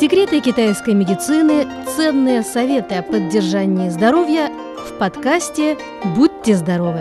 Секреты 0.00 0.40
китайской 0.40 0.94
медицины, 0.94 1.68
ценные 1.94 2.42
советы 2.42 2.94
о 2.94 3.02
поддержании 3.02 3.90
здоровья 3.90 4.50
в 4.88 4.96
подкасте 4.98 5.76
«Будьте 6.16 6.56
здоровы». 6.56 7.00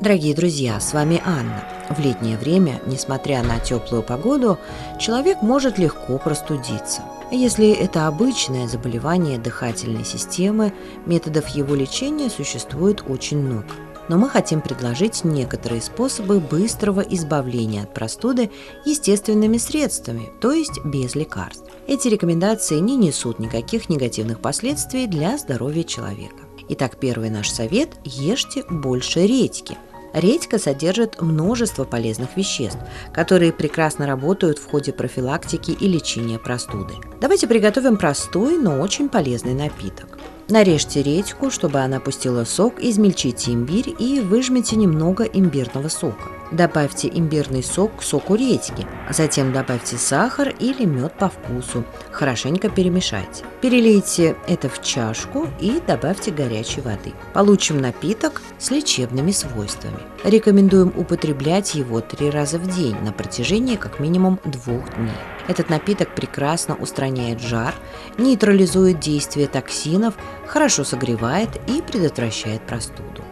Дорогие 0.00 0.34
друзья, 0.34 0.80
с 0.80 0.92
вами 0.92 1.22
Анна. 1.24 1.62
В 1.88 2.00
летнее 2.00 2.36
время, 2.36 2.80
несмотря 2.86 3.44
на 3.44 3.60
теплую 3.60 4.02
погоду, 4.02 4.58
человек 4.98 5.40
может 5.40 5.78
легко 5.78 6.18
простудиться. 6.18 7.02
Если 7.30 7.70
это 7.70 8.08
обычное 8.08 8.66
заболевание 8.66 9.38
дыхательной 9.38 10.04
системы, 10.04 10.72
методов 11.06 11.46
его 11.50 11.76
лечения 11.76 12.28
существует 12.28 13.04
очень 13.06 13.38
много. 13.38 13.66
Но 14.08 14.16
мы 14.18 14.28
хотим 14.28 14.60
предложить 14.60 15.24
некоторые 15.24 15.82
способы 15.82 16.40
быстрого 16.40 17.00
избавления 17.00 17.82
от 17.82 17.94
простуды 17.94 18.50
естественными 18.84 19.58
средствами, 19.58 20.30
то 20.40 20.52
есть 20.52 20.84
без 20.84 21.14
лекарств. 21.14 21.64
Эти 21.86 22.08
рекомендации 22.08 22.78
не 22.78 22.96
несут 22.96 23.38
никаких 23.38 23.88
негативных 23.88 24.40
последствий 24.40 25.06
для 25.06 25.36
здоровья 25.38 25.84
человека. 25.84 26.44
Итак, 26.70 26.98
первый 26.98 27.30
наш 27.30 27.50
совет– 27.50 27.90
ешьте 28.04 28.64
больше 28.68 29.26
редьки– 29.26 29.76
Редька 30.12 30.58
содержит 30.58 31.20
множество 31.20 31.84
полезных 31.84 32.36
веществ, 32.36 32.78
которые 33.12 33.52
прекрасно 33.52 34.06
работают 34.06 34.58
в 34.58 34.68
ходе 34.68 34.92
профилактики 34.92 35.70
и 35.70 35.86
лечения 35.86 36.38
простуды. 36.38 36.94
Давайте 37.20 37.46
приготовим 37.46 37.96
простой, 37.96 38.58
но 38.58 38.80
очень 38.80 39.08
полезный 39.08 39.54
напиток. 39.54 40.18
Нарежьте 40.50 41.02
редьку, 41.02 41.50
чтобы 41.50 41.80
она 41.80 42.00
пустила 42.00 42.44
сок, 42.44 42.80
измельчите 42.80 43.52
имбирь 43.52 43.94
и 43.98 44.20
выжмите 44.20 44.76
немного 44.76 45.24
имбирного 45.24 45.88
сока. 45.88 46.30
Добавьте 46.50 47.08
имбирный 47.08 47.62
сок 47.62 47.96
к 47.96 48.02
соку 48.02 48.34
редьки, 48.34 48.86
а 49.08 49.12
затем 49.12 49.52
добавьте 49.52 49.98
сахар 49.98 50.54
или 50.58 50.86
мед 50.86 51.12
по 51.18 51.28
вкусу. 51.28 51.84
Хорошенько 52.10 52.70
перемешайте. 52.70 53.44
Перелейте 53.60 54.34
это 54.46 54.70
в 54.70 54.82
чашку 54.82 55.46
и 55.60 55.80
добавьте 55.86 56.30
горячей 56.30 56.80
воды. 56.80 57.12
Получим 57.34 57.80
напиток 57.80 58.40
с 58.58 58.70
лечебными 58.70 59.30
свойствами. 59.30 59.98
Рекомендуем 60.24 60.92
употреблять 60.96 61.74
его 61.74 62.00
три 62.00 62.30
раза 62.30 62.58
в 62.58 62.66
день 62.74 62.96
на 63.02 63.12
протяжении 63.12 63.76
как 63.76 64.00
минимум 64.00 64.40
двух 64.44 64.94
дней. 64.96 65.12
Этот 65.48 65.68
напиток 65.68 66.14
прекрасно 66.14 66.74
устраняет 66.74 67.40
жар, 67.40 67.74
нейтрализует 68.16 69.00
действие 69.00 69.48
токсинов, 69.48 70.14
хорошо 70.46 70.84
согревает 70.84 71.50
и 71.66 71.82
предотвращает 71.82 72.62
простуду. 72.62 73.22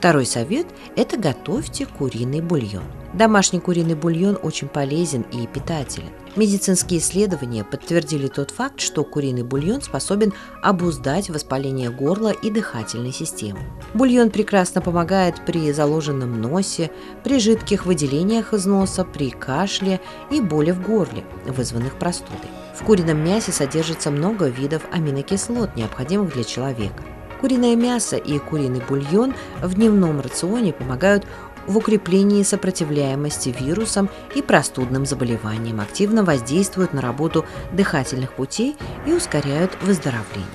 Второй 0.00 0.24
совет– 0.24 0.66
это 0.96 1.18
готовьте 1.18 1.84
куриный 1.84 2.40
бульон. 2.40 2.84
Домашний 3.12 3.60
куриный 3.60 3.94
бульон 3.94 4.38
очень 4.42 4.66
полезен 4.66 5.26
и 5.30 5.46
питателен. 5.46 6.08
Медицинские 6.36 7.00
исследования 7.00 7.64
подтвердили 7.64 8.28
тот 8.28 8.50
факт, 8.50 8.80
что 8.80 9.04
куриный 9.04 9.42
бульон 9.42 9.82
способен 9.82 10.32
обуздать 10.62 11.28
воспаление 11.28 11.90
горла 11.90 12.30
и 12.30 12.50
дыхательной 12.50 13.12
системы. 13.12 13.60
Бульон 13.92 14.30
прекрасно 14.30 14.80
помогает 14.80 15.44
при 15.44 15.70
заложенном 15.70 16.40
носе, 16.40 16.90
при 17.22 17.38
жидких 17.38 17.84
выделениях 17.84 18.54
из 18.54 18.64
носа, 18.64 19.04
при 19.04 19.28
кашле 19.28 20.00
и 20.30 20.40
боли 20.40 20.70
в 20.70 20.80
горле, 20.80 21.24
вызванных 21.44 21.98
простудой. 21.98 22.48
В 22.74 22.84
курином 22.84 23.22
мясе 23.22 23.52
содержится 23.52 24.10
много 24.10 24.46
видов 24.46 24.80
аминокислот, 24.90 25.76
необходимых 25.76 26.32
для 26.32 26.44
человека. 26.44 27.04
Куриное 27.40 27.74
мясо 27.74 28.16
и 28.16 28.38
куриный 28.38 28.82
бульон 28.86 29.34
в 29.62 29.74
дневном 29.74 30.20
рационе 30.20 30.74
помогают 30.74 31.26
в 31.66 31.76
укреплении 31.76 32.42
сопротивляемости 32.42 33.54
вирусам 33.58 34.10
и 34.34 34.42
простудным 34.42 35.06
заболеваниям, 35.06 35.80
активно 35.80 36.22
воздействуют 36.22 36.92
на 36.92 37.00
работу 37.00 37.46
дыхательных 37.72 38.34
путей 38.34 38.76
и 39.06 39.12
ускоряют 39.12 39.70
выздоровление. 39.82 40.46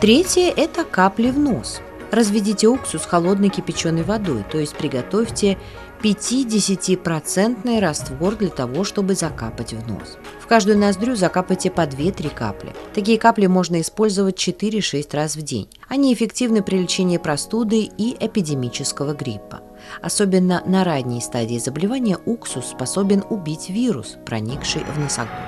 Третье– 0.00 0.52
это 0.56 0.84
капли 0.84 1.30
в 1.30 1.38
нос. 1.38 1.80
Разведите 2.10 2.68
уксус 2.68 3.04
холодной 3.04 3.48
кипяченой 3.48 4.02
водой, 4.02 4.44
то 4.50 4.58
есть 4.58 4.76
приготовьте 4.76 5.58
5-10% 6.02 7.80
раствор 7.80 8.36
для 8.36 8.50
того, 8.50 8.84
чтобы 8.84 9.14
закапать 9.14 9.72
в 9.72 9.88
нос. 9.88 10.18
В 10.38 10.46
каждую 10.46 10.78
ноздрю 10.78 11.16
закапайте 11.16 11.70
по 11.70 11.82
2-3 11.82 12.34
капли. 12.34 12.74
Такие 12.92 13.18
капли 13.18 13.46
можно 13.46 13.80
использовать 13.80 14.36
4-6 14.36 15.16
раз 15.16 15.36
в 15.36 15.42
день. 15.42 15.68
Они 15.88 16.12
эффективны 16.12 16.62
при 16.62 16.76
лечении 16.76 17.16
простуды 17.16 17.88
и 17.96 18.16
эпидемического 18.20 19.14
гриппа. 19.14 19.62
Особенно 20.02 20.62
на 20.66 20.84
ранней 20.84 21.20
стадии 21.22 21.58
заболевания 21.58 22.18
уксус 22.26 22.66
способен 22.66 23.24
убить 23.30 23.70
вирус, 23.70 24.16
проникший 24.26 24.84
в 24.84 24.98
носоглотку. 24.98 25.40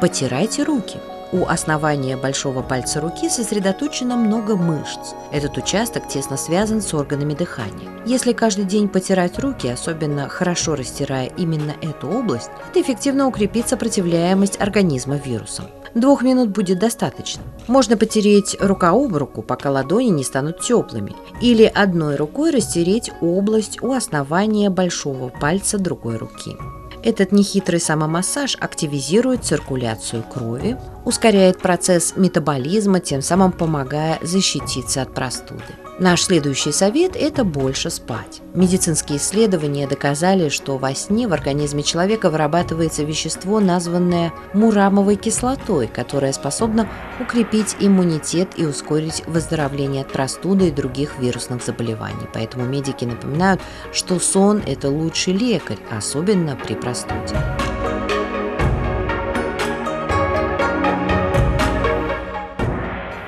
Потирайте 0.00 0.62
руки– 0.62 0.98
у 1.34 1.46
основания 1.46 2.16
большого 2.16 2.62
пальца 2.62 3.00
руки 3.00 3.28
сосредоточено 3.28 4.14
много 4.14 4.54
мышц. 4.54 5.14
Этот 5.32 5.58
участок 5.58 6.06
тесно 6.06 6.36
связан 6.36 6.80
с 6.80 6.94
органами 6.94 7.34
дыхания. 7.34 7.90
Если 8.06 8.32
каждый 8.32 8.64
день 8.66 8.88
потирать 8.88 9.40
руки, 9.40 9.66
особенно 9.66 10.28
хорошо 10.28 10.76
растирая 10.76 11.26
именно 11.36 11.74
эту 11.82 12.08
область, 12.08 12.50
это 12.70 12.80
эффективно 12.80 13.26
укрепит 13.26 13.68
сопротивляемость 13.68 14.60
организма 14.60 15.16
вирусам. 15.16 15.66
Двух 15.94 16.22
минут 16.22 16.50
будет 16.50 16.78
достаточно. 16.78 17.42
Можно 17.66 17.96
потереть 17.96 18.56
рука 18.60 18.90
об 18.90 19.16
руку, 19.16 19.42
пока 19.42 19.72
ладони 19.72 20.10
не 20.10 20.22
станут 20.22 20.60
теплыми. 20.60 21.16
Или 21.40 21.64
одной 21.64 22.14
рукой 22.14 22.52
растереть 22.52 23.10
область 23.20 23.82
у 23.82 23.92
основания 23.92 24.70
большого 24.70 25.30
пальца 25.30 25.78
другой 25.78 26.16
руки. 26.16 26.56
Этот 27.04 27.32
нехитрый 27.32 27.80
самомассаж 27.80 28.56
активизирует 28.58 29.44
циркуляцию 29.44 30.22
крови, 30.22 30.78
ускоряет 31.04 31.58
процесс 31.58 32.14
метаболизма, 32.16 33.00
тем 33.00 33.22
самым 33.22 33.52
помогая 33.52 34.18
защититься 34.22 35.02
от 35.02 35.14
простуды. 35.14 35.62
Наш 36.00 36.22
следующий 36.22 36.72
совет– 36.72 37.14
это 37.20 37.44
больше 37.44 37.88
спать. 37.88 38.40
Медицинские 38.52 39.18
исследования 39.18 39.86
доказали, 39.86 40.48
что 40.48 40.76
во 40.76 40.92
сне 40.92 41.28
в 41.28 41.32
организме 41.32 41.84
человека 41.84 42.30
вырабатывается 42.30 43.04
вещество, 43.04 43.60
названное 43.60 44.32
мурамовой 44.54 45.14
кислотой, 45.14 45.86
которое 45.86 46.32
способно 46.32 46.88
укрепить 47.20 47.76
иммунитет 47.78 48.48
и 48.56 48.66
ускорить 48.66 49.22
выздоровление 49.28 50.02
от 50.02 50.10
простуды 50.10 50.68
и 50.68 50.72
других 50.72 51.16
вирусных 51.20 51.62
заболеваний. 51.64 52.26
Поэтому 52.32 52.64
медики 52.64 53.04
напоминают, 53.04 53.60
что 53.92 54.18
сон– 54.18 54.62
это 54.66 54.88
лучший 54.88 55.34
лекарь, 55.34 55.78
особенно 55.96 56.56
при 56.56 56.74
простуде. 56.74 57.36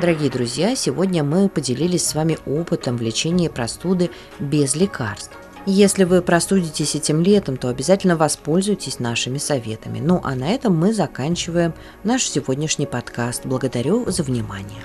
Дорогие 0.07 0.31
друзья, 0.31 0.77
сегодня 0.77 1.25
мы 1.25 1.49
поделились 1.49 2.07
с 2.07 2.15
вами 2.15 2.39
опытом 2.47 2.97
в 2.97 3.03
лечении 3.03 3.49
простуды 3.49 4.09
без 4.39 4.77
лекарств. 4.77 5.33
Если 5.67 6.05
вы 6.05 6.23
простудитесь 6.23 6.95
этим 6.95 7.21
летом, 7.23 7.57
то 7.57 7.69
обязательно 7.69 8.17
воспользуйтесь 8.17 9.01
нашими 9.01 9.39
советами. 9.39 9.99
Ну 9.99 10.21
а 10.23 10.37
на 10.37 10.49
этом 10.49 10.77
мы 10.77 10.95
заканчиваем 10.95 11.75
наш 12.05 12.23
сегодняшний 12.23 12.87
подкаст. 12.87 13.47
Благодарю 13.47 14.09
за 14.09 14.23
внимание. 14.23 14.79